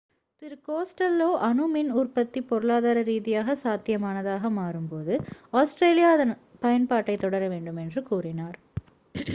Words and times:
திரு 0.41 0.55
Costello 0.67 1.27
அணு 1.39 1.65
மின் 1.67 1.91
உற்பத்தி 1.93 2.39
பொருளாதார 2.41 3.01
ரீதியாகச் 3.03 3.61
சாத்தியமானதாக 3.63 4.51
மாறும்போது 4.55 5.13
ஆஸ்திரேலியா 5.53 6.11
அதன் 6.11 6.33
பயன்பாட்டைத் 6.59 7.19
தொடர 7.19 7.43
வேண்டும் 7.47 7.77
என்று 7.77 8.01
கூறினார் 8.03 8.57